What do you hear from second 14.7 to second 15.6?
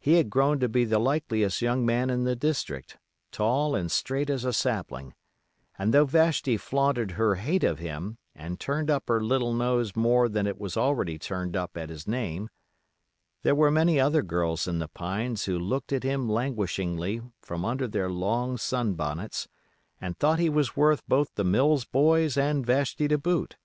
the pines who